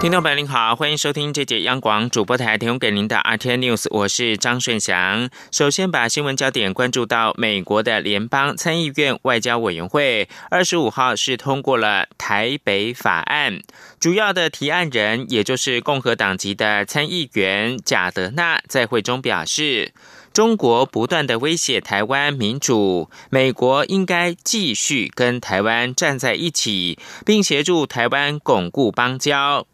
[0.00, 5.28] 听众朋友您好，欢迎收听这节央广主播台提供给您的 RTN News，我是张顺祥。
[5.50, 13.60] 首先把新闻焦点关注到美国的联邦参议院外交委员会二十五号是通过了台北法案，
[13.98, 19.92] 主要的提案人也就是共和党籍的参议员贾德纳在会中表示，
[20.32, 29.66] 中国不断的威胁台湾民主，美国应该继续跟台湾站在一起，并协助台湾巩固邦交。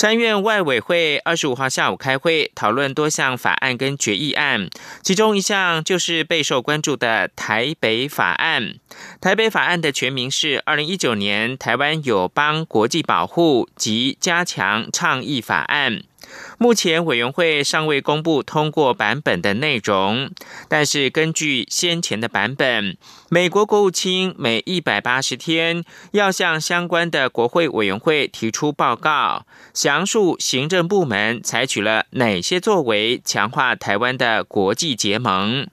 [0.00, 4.70] 参院外委会二十五号下午开会，讨论多项法案跟决议案，
[5.02, 8.76] 其中一项就是备受关注的台北法案。
[9.20, 15.92] 台北法案的全名是《二零一九年台湾友邦国际保护及加强倡议法案》。
[16.58, 20.30] 目前委员会尚未公布通过版本的内容，
[20.68, 22.96] 但是根据先前的版本，
[23.28, 35.66] 美国国务卿每一百八十天要向相关的国会委员会提出报告，详述行政部门采取了哪些作为，强化台湾的国际结盟。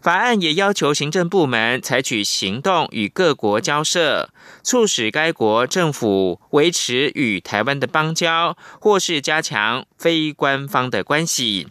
[0.00, 4.30] 法案也要求行政部门采取行动与各国交涉，
[4.62, 11.68] 促使该国政府维持与台湾的邦交，或是加强非官方的关系。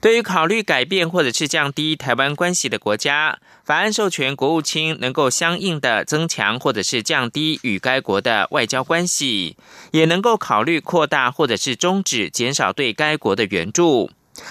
[0.00, 9.56] 对于考虑改变或者是降低台湾关系的国家，法案授权国务卿能够相应的增强或者是降低与该国的外交关系，
[9.90, 14.10] 也能够考虑扩大或者是终止减少对该国的援助，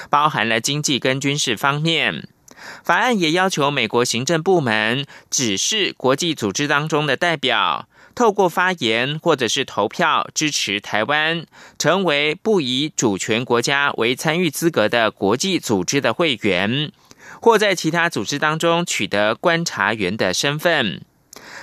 [0.10, 2.28] 包含了经济跟军事方面。
[2.84, 11.46] 法案也要求美国行政部门指示国际组织当中的代表，透过发言或者是投票支持台湾
[11.78, 16.92] 成为不以主权国家为参与资格的国际组织的会员，
[17.42, 21.02] 或在其他组织当中取得观察员的身份。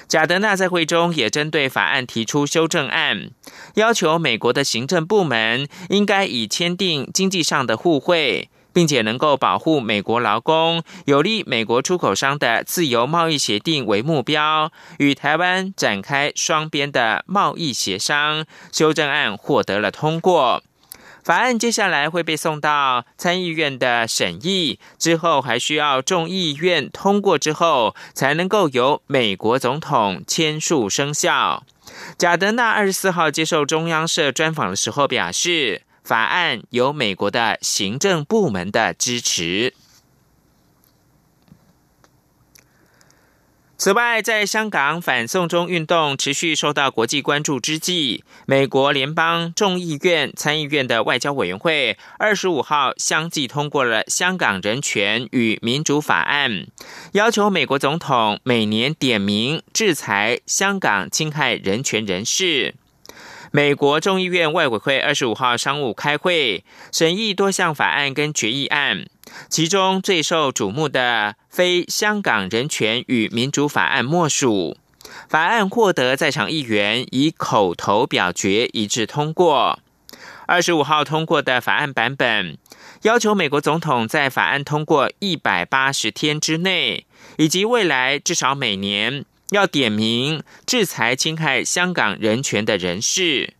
[0.06, 3.30] 贾德纳在会中也针对法案提出修正案，
[3.76, 8.50] 要求美国的行政部门应该以签订经济上的互惠。
[8.72, 18.44] 并且能够保护美国劳工、有利美国出口商的自由贸易协定为目标，与台湾展开双边的贸易协商。
[18.70, 20.62] 修正案获得了通过，
[21.22, 31.64] 法案接下来会被送到参议院的审议，之后还需要众议院通过之后，才能够由美国总统签署生效。
[32.16, 35.82] 贾德纳二十四号接受中央社专访的时候表示。
[36.02, 39.74] 法案有美国的行政部门的支持。
[43.78, 56.52] 此外，在香港反送中运动持续受到国际关注之际，美国联邦众议院、参议院的外交委员会二十五号相继通过了《香港人权与民主法案》，
[57.10, 62.76] 要求美国总统每年点名制裁香港侵害人权人士。
[63.54, 69.04] 美国众议院外委会二十五号商务开会，审议多项法案跟决议案，
[69.50, 74.78] 其中最受瞩目的非香港人权与民主法案莫属。
[75.28, 79.80] 法案获得在场议员以口头表决一致通过。
[80.46, 82.56] 二十五号通过的法案版本，
[83.02, 87.04] 要求美国总统在法案通过一百八十天之内，
[87.36, 89.26] 以及未来至少每年。
[89.52, 93.54] 要点名制裁侵害香港人权的人士，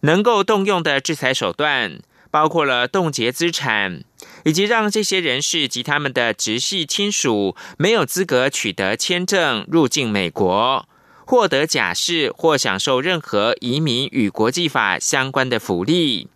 [0.00, 4.04] 能够动用的制裁手段包括了冻结资产，
[4.44, 10.88] 以及让这些人士及他们的直系亲属没有资格取得签证入境美国，
[11.26, 16.28] 获得假释或享受任何移民与国际法相关的福利。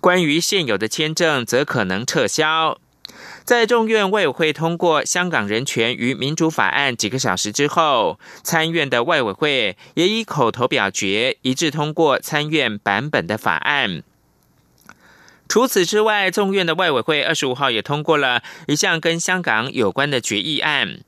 [0.00, 2.78] 关于现有的签证，则可能撤销。
[3.46, 14.02] 在众院外委会通过《香港人权与民主法案》几个小时之后，参院的外委会也以口头表决一致通过参院版本的法案。
[15.48, 20.98] 除此之外，众院的外委会二十五号也通过了一项跟香港有关的决议案。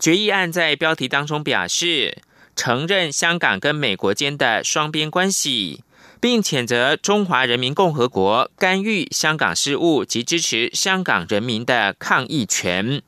[0.00, 2.18] 决议案在标题当中表示，
[2.56, 5.84] 承认香港跟美国间的双边关系。
[6.24, 13.02] 并谴责中华人民共和国干预香港事务及支持香港人民的抗议权。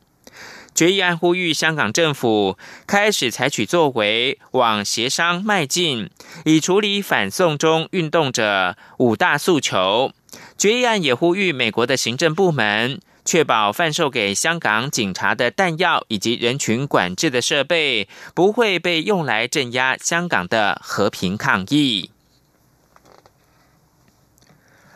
[0.74, 6.10] 决议案呼吁香港政府开始采取作为，往协商迈进，
[6.44, 10.12] 以处理反送中运动者五大诉求。
[10.58, 22.10] 决议案也呼吁美国的行政部门确保贩售给香港警察的弹药以及人群管制的设备不会被用来镇压香港的和平抗议。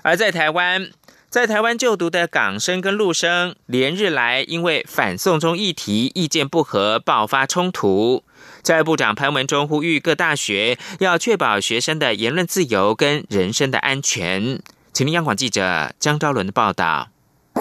[0.02, 0.90] 而在台湾，
[1.28, 8.24] 在台湾就读的港生跟陆生，连日来因为反送中议题意见不合，爆发冲突。
[8.62, 14.60] 在部长潘文忠呼吁各大学要确保学生的言论自由跟人身的安全。
[14.92, 17.08] 请听央广记者江昭伦的报道。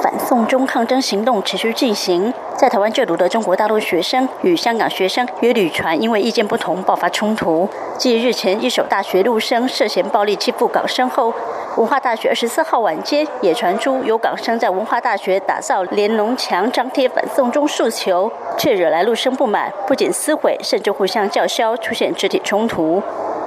[0.02, 7.68] 反送中抗争行动持续进行，在台湾就读的中国大陆学生与香港学生约旅船，因为意见不同爆发冲突。
[7.98, 11.34] 继日前一所大学陆生涉嫌暴力欺负港生后，
[11.76, 23.04] 文化大学二十四号晚间也传出有港生在文化大学打造连农墙，张贴反送中诉求，却惹来陆生不满，不仅撕毁，甚至互相叫嚣，出现肢体冲突。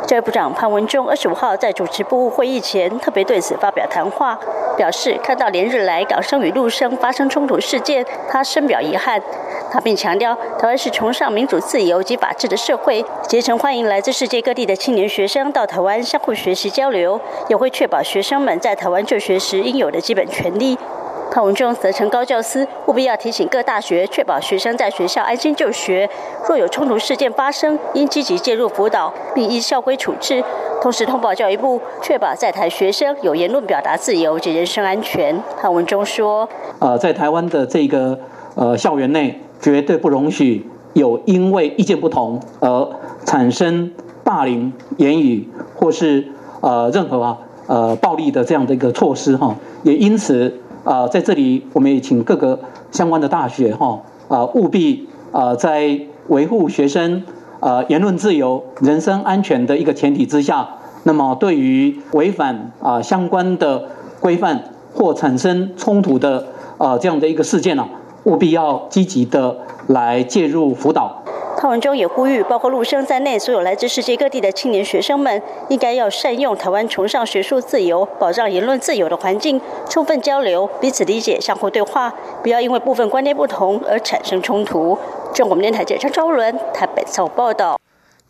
[0.06, 4.38] 教育部长潘文忠二十五号在主持部务会议前，特别对此发表谈话，
[4.76, 9.22] 表示看到连日来港生与陆生发生冲突事件，他深表遗憾。
[9.70, 17.18] 他并强调，台湾是崇尚民主自由及法治的社会，竭诚欢迎来自世界各地的青年学生到台湾相互学习交流，
[17.48, 20.76] 也会确保学生们在台湾就学时应有的基本权利。
[21.32, 26.06] 潘文忠则称，高教司务必要提醒各大学，确保学生在学校安心就学。
[26.46, 30.44] 若有冲突事件发生，应积极介入辅导，并依校规处置。
[30.82, 35.42] 同时通报教育部，确保在台学生有言论表达自由及人身安全。
[35.58, 36.46] 潘文忠说
[36.80, 38.18] ：“呃，在台湾的这个
[38.54, 42.90] 呃校园内，绝对不容许有因为意见不同而
[43.24, 43.90] 产生
[44.22, 46.28] 霸凌言语或是
[46.60, 47.38] 呃任何啊
[47.68, 49.56] 呃暴力的这样的一个措施哈。
[49.82, 52.58] 也因此。”啊，在这里，我们也请各个
[52.90, 57.22] 相关的大学哈啊，务必啊，在维护学生
[57.60, 60.68] 啊言论自由、人身安全的一个前提之下，
[61.04, 63.84] 那么对于违反啊相关的
[64.20, 64.64] 规范
[64.94, 66.46] 或产生冲突的
[66.78, 67.86] 啊这样的一个事件呢，
[68.24, 69.56] 务必要积极的
[69.86, 71.21] 来介入辅导。
[71.62, 82.12] 蔡文忠也呼吁，包括陆生在内，所有来自世界各地的青年学生们，应该要善用台湾崇尚学术自由、保障言论自由的环境，充分交流、彼此理解、相互对话，
[82.42, 84.98] 不要因为部分观念不同而产生冲突。
[85.32, 87.78] 中国电台记者张昭伦台北采报道。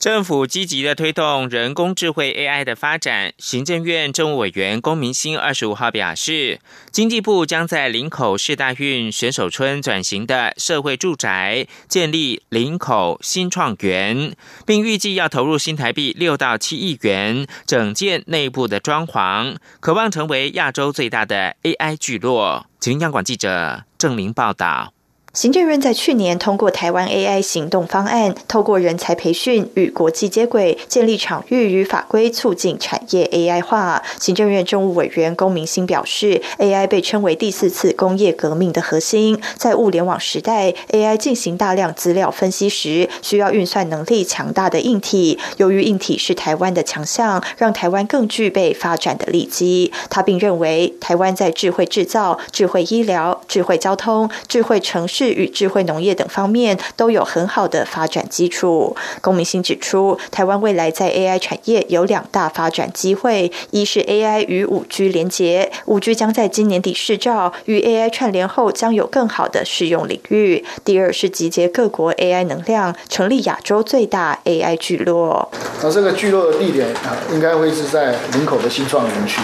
[0.02, 3.32] 政府积极的推动人工智慧 AI 的发展。
[3.38, 6.58] 行政院政务委员龚明鑫二十五号表示，
[6.90, 14.34] 经济部将在林口市大运选手村转型的社会住宅建立林口新创园，
[14.66, 22.66] 并预计要投入新台币六到七亿元整建内部的装潢，渴望成为亚洲最大的 AI 聚落。
[22.81, 24.93] 请央广记者郑玲报道。
[25.34, 34.02] 行政院在去年通过台湾 AI 行动方案，透过人才培训与国际接轨，建立场域与法规，促进产业 AI 化。
[34.20, 45.38] 行政院政务委员龚明鑫表示，AI 被称为第四次工业革命的核心，在物联网时代，AI 进行大量资料分析时，需要运算能力强大的硬体。
[45.56, 49.90] 由于硬体是台湾的强项，让台湾更具备发展的利基。
[50.11, 55.22] 他并认为，台湾在智慧制造、智慧医疗、智慧交通、智慧城市。
[55.31, 58.97] 与智慧农业等方面都有很好的发展基础。
[59.21, 75.51] 龚明鑫指出，台湾未来在 AI 产业有两大发展机会：一是 AI 与五 G 连结，五 G 将在今年底试照，与 AI 串联后将有更好的适用领域；第二是集结各国 AI 能量，成立亚洲最大 AI 聚落。
[75.83, 79.41] 那这个聚落的地点啊，应该会是在林口的新创园区。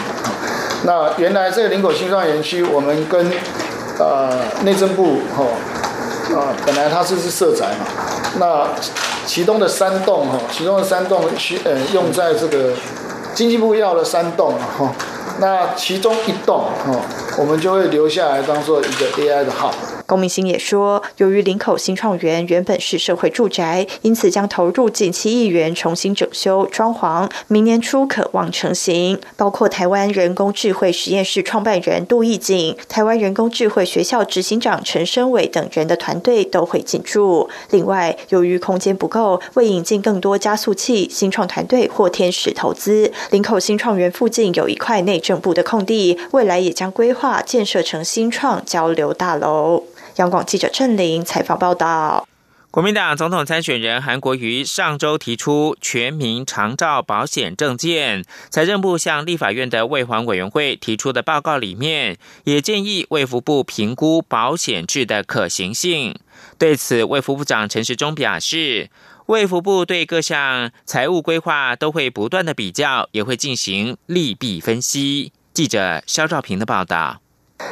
[0.84, 3.30] 那原来这个林口新创园区，我们跟
[3.98, 4.30] 呃，
[4.62, 5.44] 内政部哈，
[6.34, 7.86] 啊，本来它是是社宅嘛，
[8.38, 8.68] 那
[9.26, 12.72] 其中的三栋哈，其中的三栋需呃用在这个
[13.34, 14.92] 经济部要的三栋哈，
[15.38, 17.00] 那其中一栋哈，
[17.38, 19.72] 我们就会留下来当做一个 AI 的号。
[20.06, 29.20] 龚明星也说，由于林口新创园原本是社会住宅，因此将投入近七亿元重新整修装潢，明年初可望成型。
[29.36, 37.48] 包括台湾人工智慧实验室创办人杜义景、台湾人工智慧学校执行长陈生伟等人的团队都会进驻。
[37.70, 49.84] 另外，由于空间不够，为引进更多加速器，新创团队或天使投资，林口新创园附近有一块内政部的空地，未来也将规划建设成新创交流大楼。
[50.16, 52.26] 央广记者郑玲采访报道：
[52.70, 66.14] 国民党总统参选人韩国瑜上周提出全民长照保险证件，财政部向立法院的卫环委员会提出的报告里面，也建议卫福部评估保险制的可行性。
[66.58, 68.90] 对此，卫福部长陈时中表示，
[69.26, 75.32] 卫福部对各项财务规划都会不断的比较，也会进行利弊分析。
[75.58, 77.20] 记者肖兆平的报道。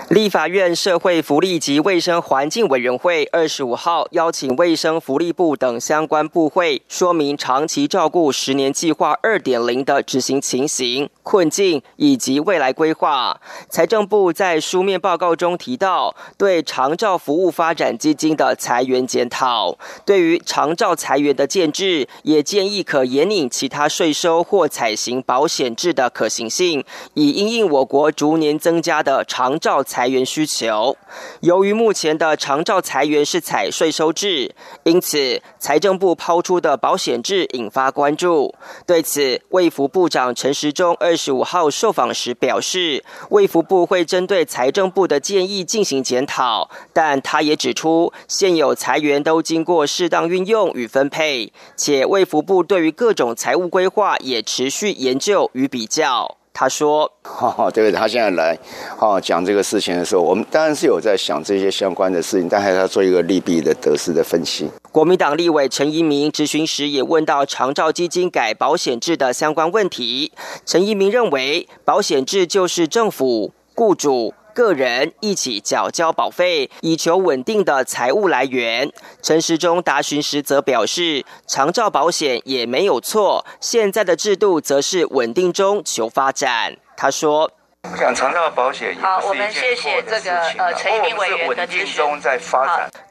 [0.08, 13.40] 立法院社会福利及卫生环境委员会二十五号邀请卫生福利部等相关部会，说明长期照顾十年计划二点零的执行情形、困境以及未来规划。
[13.68, 29.75] 财政部在书面报告中提到，对长照服务发展基金的裁员检讨，对于长照裁员的建制，也建议可延领其他税收或采行保险制的可行性，以因应我国逐年增加的长照。
[29.82, 30.96] 裁员需求，
[31.40, 34.54] 由于目前的长照裁员是采税收制，
[34.84, 38.54] 因此财政部抛出的保险制引发关注。
[38.86, 56.36] 对此，卫福部长陈时中二十五号受访时表示，卫福部会针对财政部的建议进行检讨，但他也指出，现有裁员都经过适当运用与分配，且卫福部对于各种财务规划也持续研究与比较。
[56.58, 58.58] 他说：“哈哈，对他现在来，
[58.96, 70.32] 哈讲这个事情的时候，我们当然是有在想这些相关的事情，但还要做一个利弊的得失的分析。”国民党立委陈一鸣质询时也问到长照基金改保险制的相关问题。
[70.64, 74.32] 陈一鸣认为，保险制就是政府雇主。
[74.56, 78.90] 个人一起缴交保费，以求稳定的财务来源。
[79.20, 86.78] 陈时中答询时则表示，长照保险也没有错，现在的制度则是稳定中求发展。
[86.96, 87.50] 他说。
[87.88, 92.04] 我想长照保险好，我们谢谢这个呃陈一鸣委员的咨询。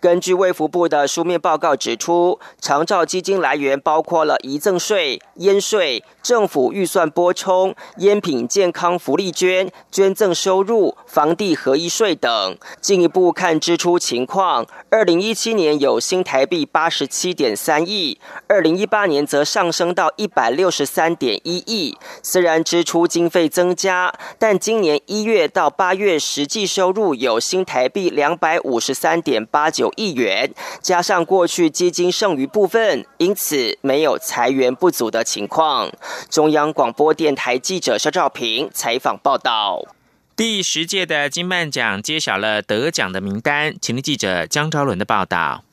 [0.01, 12.57] 根据卫福部的书面报告指出，长照基金来源包括了遗赠税、烟税、政府预算拨充、烟品健康福利捐、捐赠收入、房地合一税等。
[12.81, 21.95] 进一步看支出情况，二零一七年有新台币八十七点三亿，二零一八年则上升到一百六十三点一亿。
[22.23, 30.51] 虽然支出经费增加，但今年一月到八月实际收入有新台币两百五十三点八九亿元，
[30.81, 35.91] 加上过去基金剩余部分，因此没有裁员不足的情况。
[36.29, 39.81] 中央广播电台记者肖兆平采访报道。
[40.35, 45.63] 第十届的金曼奖揭晓了得奖的名单，请听记者江昭伦的报道。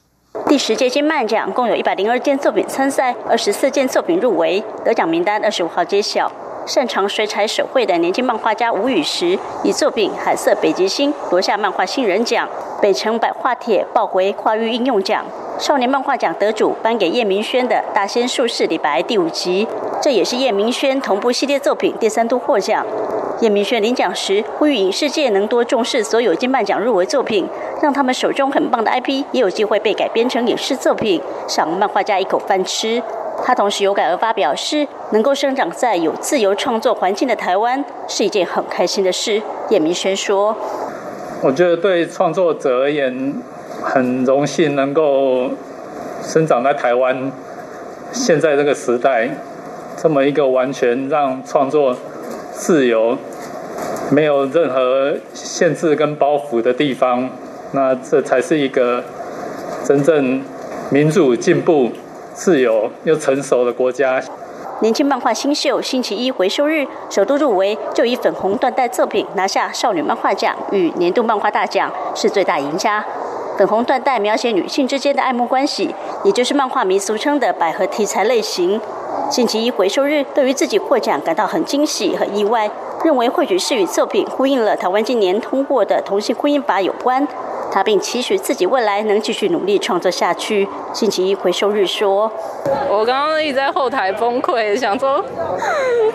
[0.46, 6.30] 第十届金曼奖共有一百零二件作品参赛，二十四件作品入围，得奖名单二十五号揭晓。
[6.64, 12.46] 擅长水彩手绘的年轻漫画家吴宇石，以作品《海色北极星》夺下漫画新人奖；
[12.80, 15.26] 北城百画帖抱回跨域应用奖。
[15.62, 19.69] 少年漫画奖得主颁给叶明轩的《大仙术士李白》第五集，
[20.02, 22.85] 这也是叶明轩同步系列作品第三度获奖。
[23.40, 27.47] 叶明轩领奖时呼吁影视界能多重视所有金漫奖入围作品，
[27.81, 33.00] 让他们手中很棒的 IP 也有机会被改编成影视作品，赏漫画家一口饭吃。
[33.45, 39.40] 他同时有感而发，表示能够生长在有自由创作环境的台湾是一件很开心的事。
[39.69, 40.57] 叶明轩说
[41.40, 43.40] ：“我觉得对创作者而言，
[43.83, 45.51] 很荣幸能够
[46.23, 47.31] 生长在台湾，
[48.12, 49.29] 现在这个时代，
[49.97, 51.97] 这么一个完全让创作
[52.53, 53.17] 自由、
[54.11, 57.29] 没有任何限制跟包袱的地方，
[57.73, 59.03] 那这才是一个
[59.85, 60.43] 真正
[60.91, 61.91] 民主进步。”
[62.35, 64.19] 自由又成熟的国家。
[64.81, 73.05] 年轻漫画新秀星期一回收日首度入围，就以粉红缎带作品拿下少女漫画奖与年度漫画大奖，是最大赢家。
[73.59, 75.94] 粉红缎带描写女性之间的爱慕关系，
[76.25, 78.80] 也就是漫画迷俗称的百合题材类型。
[79.30, 82.71] 星期一回收日对于自己获奖感到很惊喜和意外，
[83.04, 87.26] 认为或许是与作品呼应了台湾今年通过的同性婚姻法有关。
[87.71, 90.68] 他并期许自己未来能继续努力创作下去。
[90.92, 92.30] 星期一回收日说
[92.90, 95.25] ：“我刚刚一直在后台崩溃，想说，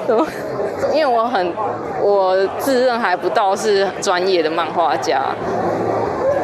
[0.94, 1.52] 因为我很，
[2.00, 5.20] 我自认还不到是专业的漫画家，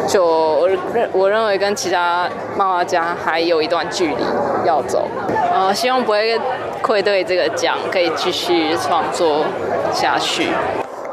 [0.08, 4.24] 就我认我认为跟其他漫画家还有一段距离
[4.66, 5.08] 要走。
[5.54, 6.40] 呃，希望不会
[6.82, 9.46] 愧对这个奖，可以继续创作
[9.94, 10.48] 下去。”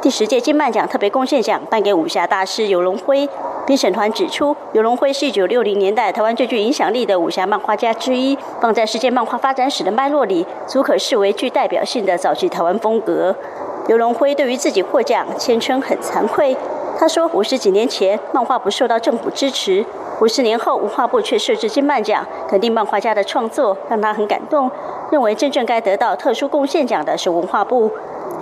[0.00, 3.28] 第十届金漫奖特别贡献奖颁给武侠大师游龙辉。
[3.66, 13.37] 评审团指出，游龙辉是一九六零年代台湾最具影响力的武侠漫画家之一，放在世界漫画发展史的脉络里，足可视为具代表性的早期台湾风格。
[13.87, 16.56] 游龙辉对于自己获奖，谦称很惭愧。
[17.00, 19.83] 他说：“五十几年前，漫画不受到政府支持；
[20.21, 24.71] 五十年后，文化部却设置金漫奖，肯定漫画家的创作，让他很感动，
[25.11, 27.90] 认为真正该得到特殊贡献奖的是文化部。”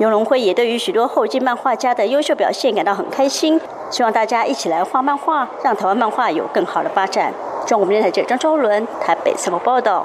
[0.01, 3.61] 游龙辉也对于许多后进漫画家的优秀表现感到很开心，
[3.91, 7.33] 希望大家一起来画漫画，让台湾漫画有更好的发展。
[7.65, 10.05] 中国电台记者张昭伦台北采访报道。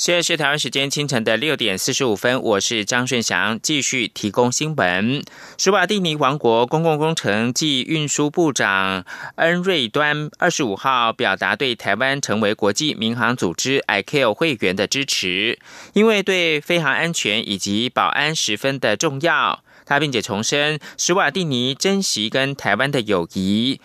[0.00, 5.22] 现在是台湾时间清晨的六点四十五分，我是张顺祥，继续提供新闻。
[5.58, 9.04] 史瓦蒂尼王国公共工程暨运输部长
[9.34, 15.58] 恩瑞端二十五号表达对台湾成为国际民航组织 ICAO 会员的支持，
[15.92, 19.62] 因为对飞航安全以及保安十分的重要。
[19.84, 23.82] 他并且重申，史瓦蒂尼珍惜跟台湾的友谊，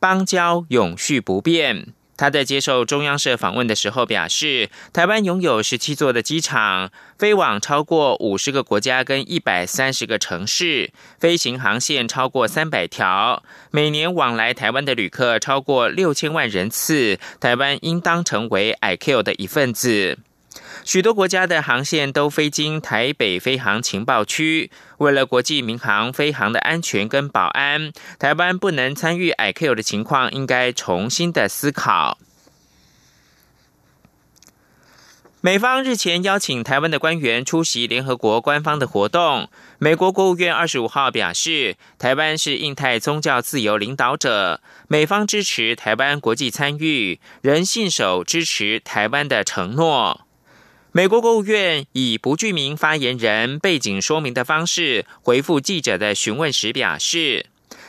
[0.00, 1.92] 邦交永续不变。
[2.16, 17.18] 他在接受中央社访问的时候表示，台湾拥有十七座的机场，飞往超过五十个国家跟一百三十个城市，飞行航线超过三百条，每年往来台湾的旅客超过六千万人次。
[17.40, 20.18] 台湾应当成为 IQ 的一份子。
[20.84, 32.18] 许多国家的航线都飞经台北飞航情报区，为了国际民航飞航的安全跟保安，台湾不能参与 IQ 的情况，应该重新的思考。
[35.40, 39.48] 美方日前邀请台湾的官员出席联合国官方的活动。
[39.78, 50.23] 美国国务院二十五号表示，台湾是印太宗教自由领导者，美方支持台湾国际参与，仍信守支持台湾的承诺。
[50.96, 57.46] 美国国务院以不具名发言人背景说明的方式回复记者的询问时表示，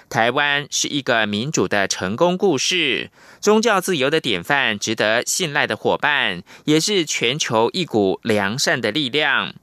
[0.09, 9.53] 台湾是一个民主的成功故事，宗教自由的典范，值得信赖的伙伴，也是全球一股良善的力量。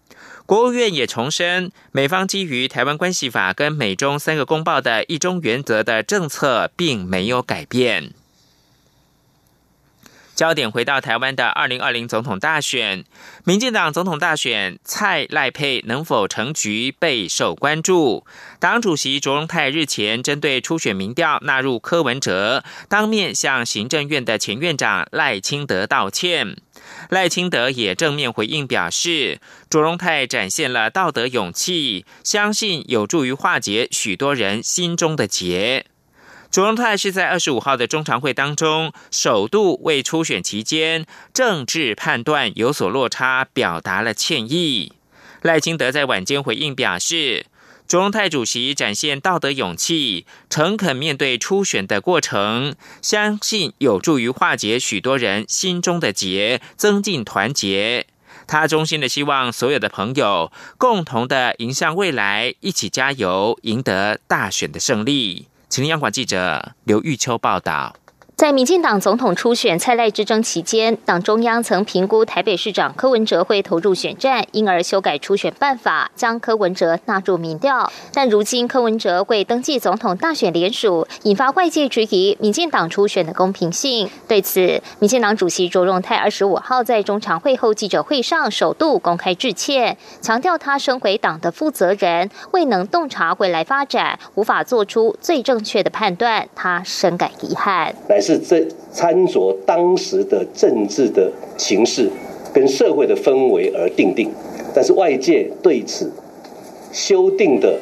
[0.46, 8.12] 国务院也重申，美方基于《台湾关系法》跟美中三个公报的一中原则的政策，并没有改变。
[10.42, 13.04] 焦点回到台湾的二零二零总统大选，
[13.44, 18.26] 民进党总统大选蔡赖配能否成局备受关注。
[18.58, 26.56] 党主席卓荣泰日前针对初选民调纳入柯文哲，当面向行政院的前院长赖清德道歉。
[27.08, 29.38] 赖清德也正面回应表示，
[29.70, 35.86] 卓荣泰展现了道德勇气，相信有助于化解许多人心中的结。
[36.52, 44.92] 卓荣泰是在二十五号的中常会当中，首度为初选期间政治判断有所落差，表达了歉意。
[45.40, 47.46] 赖清德在晚间回应表示，
[47.88, 58.06] 卓荣泰主席展现道德勇气，诚恳面对初选的过程，相信有助于化解许多人心中的结，增进团结。
[58.46, 65.46] 他衷心的希望所有的朋友共同的迎向未来，一起加油，赢得大选的胜利。
[65.72, 67.96] 请央广记者刘玉秋报道。
[68.34, 77.92] 在民进党总统初选蔡赖之争期间，党中央曾评估台北市长柯文哲会投入选战，因而修改初选办法，将柯文哲纳入民调。
[78.12, 84.10] 但如今柯文哲会登记总统大选联署，引发外界质疑民进党初选的公平性。
[84.26, 97.94] 对此，民进党主席卓荣泰二十五号在中常会后记者会上首度公开致歉，强调他身为党的负责人，未能洞察未来发展，无法做出最正确的判断，他深感遗憾。
[98.22, 102.08] 是这参着当时的政治的形势
[102.54, 104.30] 跟社会的氛围而定定，
[104.72, 106.12] 但是外界对此
[106.92, 107.80] 修订的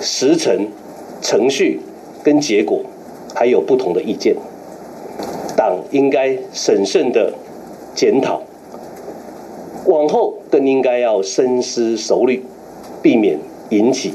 [0.00, 0.68] 时程、
[1.22, 1.80] 程序
[2.22, 2.82] 跟结果
[3.34, 4.36] 还有不同的意见，
[5.56, 7.32] 党应该审慎的
[7.94, 8.42] 检讨，
[9.86, 12.42] 往后更应该要深思熟虑，
[13.02, 13.38] 避免
[13.70, 14.12] 引起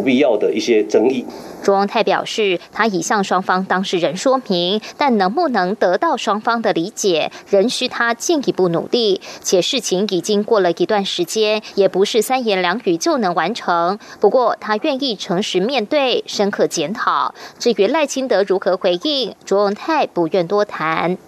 [0.00, 1.24] 必要的一些争议。
[1.62, 9.20] 卓荣泰表示，他已向双方当事人说明，但能不能得到双方的理解，仍需他进一步努力。
[9.42, 13.98] 且事情已经过了一段时间，也不是三言两语就能完成。
[14.20, 17.34] 不过，他愿意诚实面对，深刻检讨。
[17.58, 21.18] 至于赖清德如何回应，卓荣泰不愿多谈。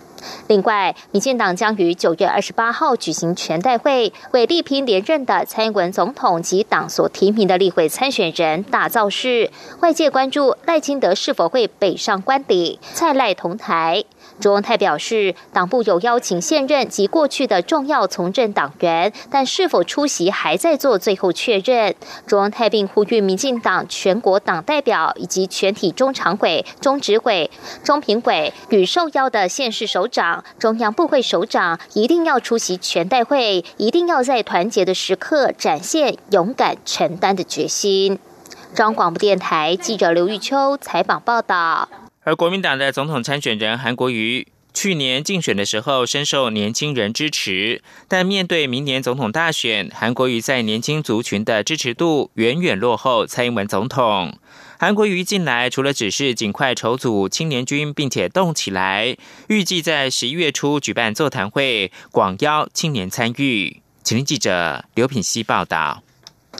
[0.48, 9.50] 另外，民进党将于九月二十八号举行全代会，为力拼连任的蔡英文总统及党所提名的立委参选人大造势。
[9.80, 14.04] 外界关注赖清德是否会北上官邸，蔡赖同台。
[14.40, 21.94] 卓荣泰表示，党部有邀请现任及过去的重要从政党员，但是否出席还在做最后确认。
[22.26, 27.50] 卓荣泰并呼吁民进党全国党代表以及全体中常委、中执委、
[27.84, 38.18] 中评委与受邀的县市首长、中央部会首长一定要出席全代会，一定要在团结的时刻展现勇敢承担的决心。
[38.74, 41.88] 中央广播电台记者刘玉秋采访报道。
[42.24, 44.46] 而国民党的总统参选人韩国瑜。
[44.74, 54.38] 去年竞选的时候深受年轻人支持，但面对明年总统大选，韩国瑜在年轻族群的支持度远远落后蔡英文总统。
[54.78, 59.16] 韩国瑜近来除了指示尽快筹组青年军，并且动起来，
[59.48, 63.80] 预计在十一月初举办座谈会，广邀青年参与。
[64.02, 66.02] 请听记者刘品希报道。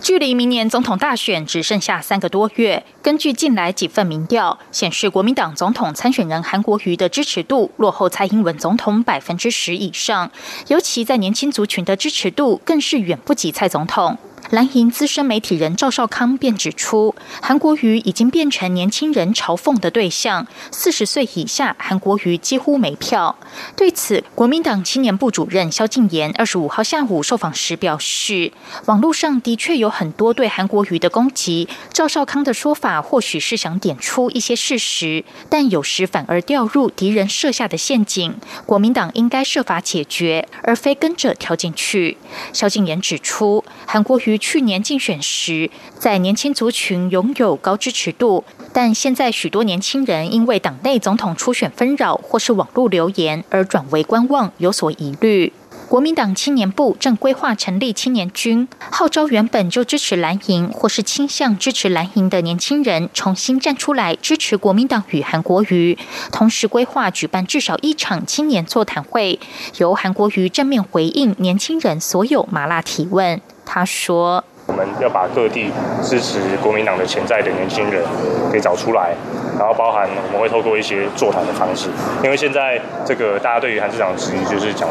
[0.00, 2.84] 距离明年总统大选只剩下三个多月。
[3.02, 10.30] 根据近来几份民调显示，国民党总统参选人韩国瑜的支持度落后蔡英文总统百分之十以上，
[10.68, 14.18] 尤其在年轻族群的支持度更是远不及蔡总统。
[14.52, 20.46] 蓝营资深媒体人赵少康便指出，韩国瑜已经变成年轻人嘲讽的对象。
[20.70, 23.34] 四十岁以下，韩国瑜几乎没票。
[23.74, 28.52] 对此，国民党青年部主任萧敬言二十五号下午受访时表示，
[28.84, 31.66] 网络上的确有很多对韩国瑜的攻击。
[31.90, 38.34] 赵少康的说法或许是想点出一些事实，但有时反而掉入敌人设下的陷阱。
[38.66, 42.18] 国民党应该设法解决，而非跟着跳进去。
[42.52, 44.38] 萧敬言指出，韩国瑜。
[44.42, 55.52] 去年竞选时，在年轻族群拥有高支持度，但现在许多年轻人因为党内总统初选纷扰或是网络留言而转为观望，有所疑虑。
[55.92, 65.98] 国民党青年部正规划成立青年军，号召原本就支持蓝营或是倾向支持蓝营的年轻人重新站出来支持国民党与韩国瑜，
[66.30, 69.38] 同时规划举办至少一场青年座谈会，
[69.76, 73.38] 由韩国瑜正面回应年轻人所有麻辣提问。
[73.66, 75.70] 他说：“我们要把各地
[76.02, 78.02] 支持国民党的潜在的年轻人
[78.50, 79.14] 给找出来，
[79.58, 81.88] 然后包含我们会透过一些座谈的方式，
[82.22, 84.88] 因为现在这个大家对于韩市长的质疑就是讲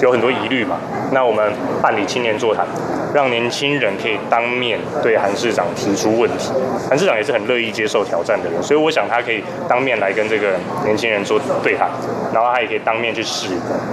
[0.00, 0.76] 有很多疑虑嘛，
[1.12, 2.66] 那我们办理青年座谈。”
[3.12, 6.50] 让年轻人可以当面对韩市长提出问题，
[6.88, 11.90] 韩市长也是很乐意接受挑战的人，所以我想他可以当面来跟这个年轻人做对谈，
[12.32, 13.48] 然后他也可以当面去试。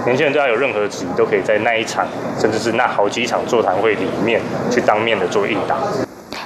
[0.06, 2.06] 年轻人对他有任何质疑，都可以在那一场，
[2.38, 5.76] 甚至是那好几场座谈会里面去当面的做应答。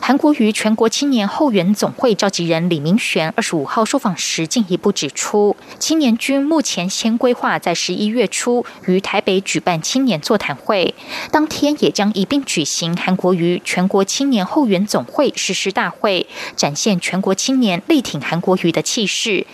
[0.06, 10.94] 韩国瑜全国青年后援总会召集人李明玄二十五号受访时进一步指出，青年军目前先规划在十一月初于台北举办青年座谈会，
[11.30, 19.46] 当天也将一并举行韩国瑜全国青年后援总会誓师大会，展现全国青年力挺韩国瑜的气势。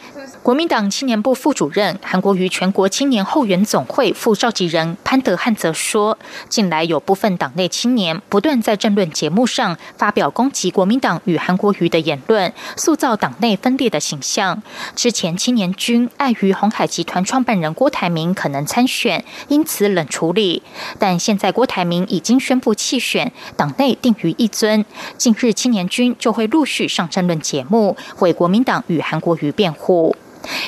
[0.51, 14.61] 国民党青年部副主任、韩国瑜全国青年后援总会副召集人潘德汉则说，近来有部分党内青年不断在政论节目上发表攻击国民党与韩国瑜的言论，塑造党内分裂的形象。
[14.97, 20.65] 之前青年军碍于红海集团创办人郭台铭可能参选，因此冷处理。
[20.99, 24.85] 但现在郭台铭已经宣布弃选，党内定于一尊，
[25.17, 30.17] 近日青年军就会陆续上政论节目，为国民党与韩国瑜辩护。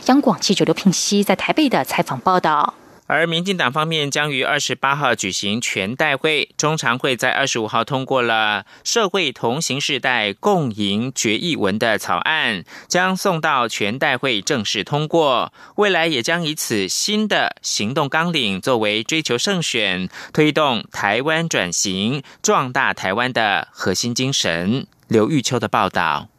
[0.07, 2.75] 央广记者刘聘熙在台北的采访报道。
[3.09, 15.53] 而民进党方面将于二十八号举行全代会，中常会在二十五号通过了社会同行世代共赢决议文的草案，将送到全代会正式通过。
[15.77, 24.87] 未来也将以此新的行动纲领作为追求胜选、推动台湾转型、壮大台湾的核心精神。
[25.09, 26.32] 刘玉秋的报道。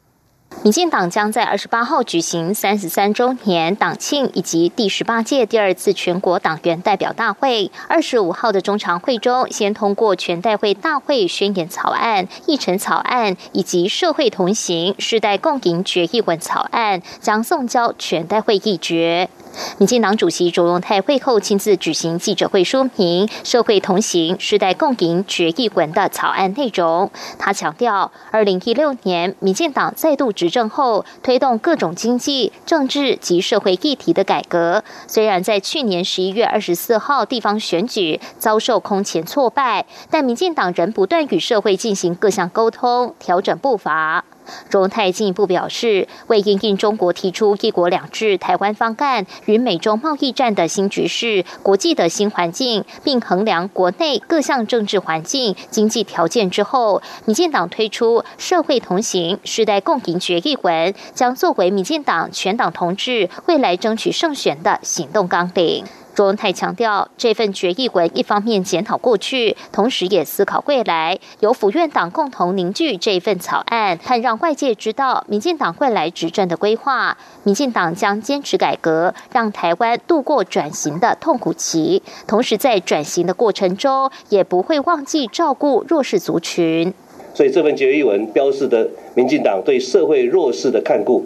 [0.62, 7.70] 民进党将在二十八号举行三十三周年党庆以及第十八届第二次全国党员代表大会。
[7.90, 19.30] 二十五号的中常会中，先通过全代会大会宣言草案、议程草案以及社会同行世代共赢决议文草案，将送交全代会议决。
[19.78, 27.12] 民进党主席卓荣泰会后亲自举行记者会，说明社会同行、时代共赢决议文的草案内容。
[27.38, 34.84] 他强调，二零一六年民进党再度执政后，推动各种经济、政治及社会议题的改革。
[35.08, 44.26] 虽然在去年十一月二十四号地方选举遭受空前挫败，但民进党仍不断与社会进行各项沟通，调整步伐。
[44.70, 65.86] 中泰进一步表示，为应应中国提出“一国两制”台湾方案与美中贸易战的新局势、国际的新环境，并衡量国内各项政治环境、经济条件之后，民进党推出“社会同行、世代共赢”决议文，将作为民进党全党同志未来争取胜选的行动纲领。
[66.16, 77.18] 卓文泰强调，这份决议文一方面检讨过去，同时也思考未来，由府院党共同凝聚这份草案，盼让外界知道民进党未来执政的规划。
[77.42, 86.94] 民进党将坚持改革，让台湾度过转型的痛苦期，同时在转型的过程中，也不会忘记照顾弱势族群。
[87.34, 91.26] 所以这份决议文标示的民进党对社会弱势的看顾，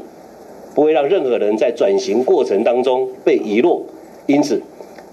[0.74, 3.86] 不会让任何人在转型过程当中被遗落。
[4.26, 4.62] 因此，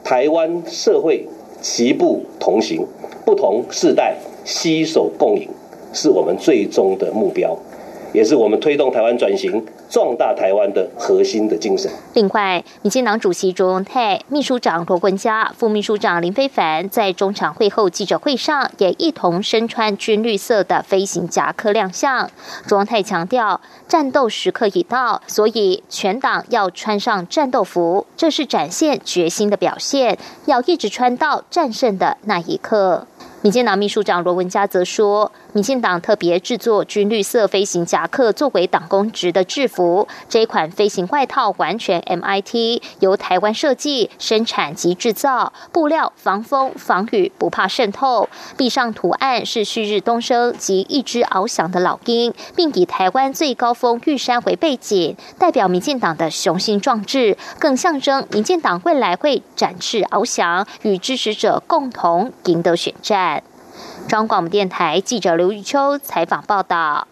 [0.05, 1.27] 台湾社会
[1.63, 2.87] 齐步同行，
[3.25, 4.15] 不同世代
[4.45, 5.49] 携手共赢，
[5.95, 7.59] 是我们最终的目标。
[8.13, 11.89] 也是我们推动台湾转型、壮大台湾的核心的精神。
[12.15, 22.29] 另外，民进党主席卓荣泰、秘书长罗文嘉、副秘书长林非凡在中场会后记者会上也一同身穿军绿色的飞行夹克亮相。
[22.67, 33.07] 卓荣泰强调，战斗时刻已到，所以全党要穿上战斗服，这是展现决心的表现，要一直穿到战胜的那一刻。
[33.43, 40.09] 民进党秘书长罗文嘉则说，民进党特别制作军绿色飞行夹克作为党公职的制服。
[40.29, 48.29] 这一款飞行外套完全 MIT，由台湾设计、生产及制造，布料防风防雨，不怕渗透。
[48.57, 63.45] 壁上图案是旭日东升及一只翱翔的老鹰，并以台湾最高峰玉山为背景，代表民进党的雄心壮志，更象征民进党未来会展翅翱翔，与支持者共同赢得选战。
[64.09, 67.09] 中广电台记者刘玉秋采访报道：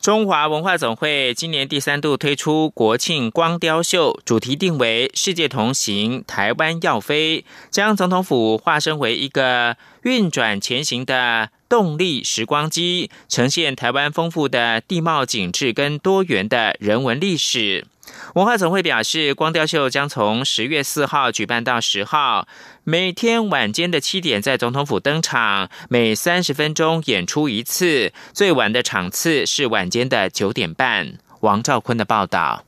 [0.00, 17.86] 中华文化总会今年第三度推出国庆光雕秀，主题定为“世界同行，台湾要飞”，将总统府化身为一个运转前行的动力时光机，呈现台湾丰富的地貌景致跟多元的人文历史。
[18.34, 22.48] 文化总会表示，光雕秀将从十月四号举办到十号，
[22.82, 31.18] 每天晚间的七点在总统府登场，每三十分钟演出一次，最晚的场次是晚间的九点半。
[31.40, 32.64] 王兆坤的报道。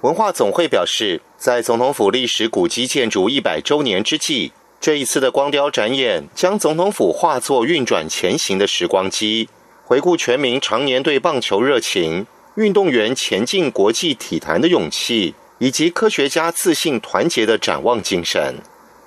[0.00, 9.48] 文化总会表示，在总统府历史古迹建筑一百周年之际，这一次的光雕展演将总统府化作运转前行的时光机，
[9.84, 12.26] 回顾全民常年对棒球热情。
[12.56, 18.56] 运动员前进国际体坛的勇气，以及科学家自信团结的展望精神。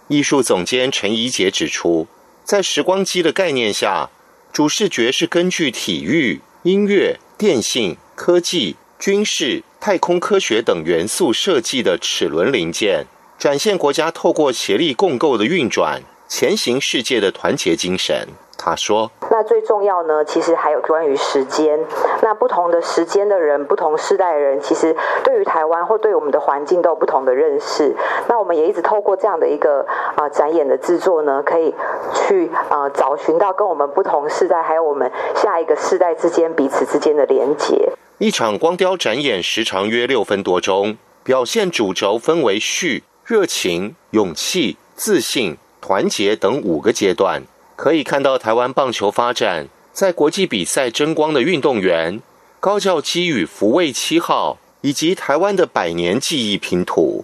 [0.07, 2.07] 艺术总监陈怡杰指出，
[2.43, 4.11] 在时光机的概念下，
[4.53, 13.05] 主视觉是根据体育、音乐、电信、科技、军事、太空科学等元素设计的齿轮零件，
[13.39, 18.27] 展现国家透过协力共构的运转，前行世界的团结精神。
[18.61, 21.79] 他说：“那最重要呢，其实还有关于时间。
[22.21, 24.93] 那不同的时间的人，不同世代的人，其实
[25.23, 27.95] 对于台湾或对我们的环境都有不同的认识。
[28.27, 31.73] 那我们也一直透过这样的一个啊展演的制作呢，可以
[32.13, 37.93] 去啊找寻到跟我们不同世代，还有我们下一个世代之间彼此之间的连结。
[38.17, 47.43] 一场光雕展演时长约六分多钟，表现主轴分为序、热情、勇气、自信、团结等五个阶段。”
[47.79, 52.21] 可以看到台湾棒球发展在国际比赛争光的运动员、
[52.59, 57.23] 高教机与福卫七号，以及台湾的百年记忆拼图。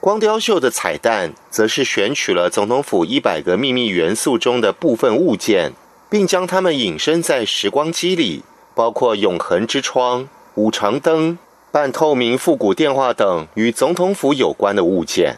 [0.00, 5.72] 光雕秀的彩蛋，则是选取了总统府一百个秘密元素中的部分物件，
[6.10, 8.42] 并将它们隐身在时光机里，
[8.74, 11.38] 包括永恒之窗、五常灯、
[11.70, 15.36] 半透明复古电话等与总统府有关的物件。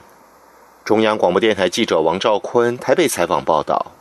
[0.86, 3.92] 中央广播电台记者王兆坤台北采访报道。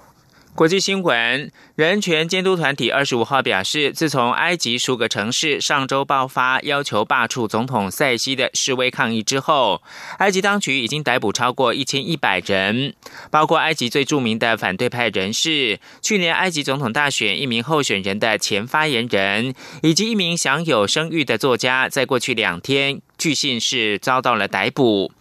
[0.57, 9.83] 国际新闻：人权监督团体二十五号表示，自从埃及数个城市上周爆发要求罢黜总统塞西的示威抗议之后，
[10.17, 12.95] 埃及当局已经逮捕超过一千一百人，
[13.29, 25.11] 包括埃及最著名的反对派人士、去年埃及总统大选一名候选人的前发言人，以及一名享有声誉的作家，在过去两天，据信是遭到了逮捕。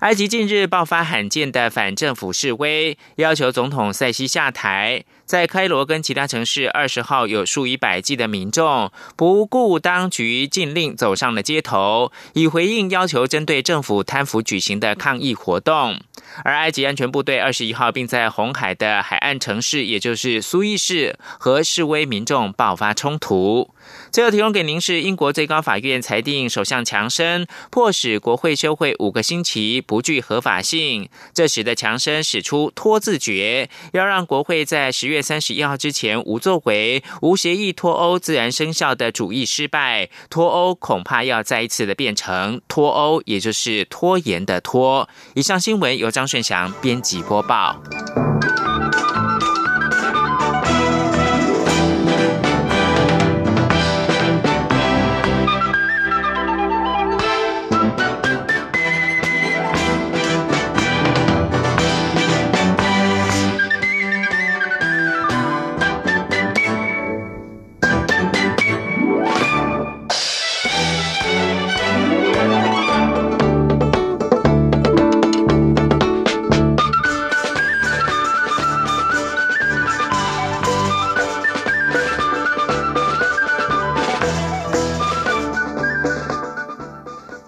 [0.00, 5.04] 埃及近日爆发罕见的反政府示威，要求总统塞西下台。
[5.26, 16.00] 在开罗跟其他城市，二十号有数以百计的民众不顾当局禁令，走上了街头，以回应要求针对政府贪腐举行的抗议活动。
[16.44, 23.74] 而埃及安全部队二十一号并在红海的海岸城市，也就是苏伊士，和示威民众爆发冲突。
[24.10, 45.08] 最后提供给您是英国最高法院裁定，首相强生迫使国会休会五个星期不具合法性，这使得强生使出拖字诀，要让国会在十月三十一号之前无作为、无协议脱欧自然生效的主义失败，脱欧恐怕要再一次的变成脱欧，也就是拖延的拖。
[45.34, 47.82] 以上新闻由张顺祥编辑播报。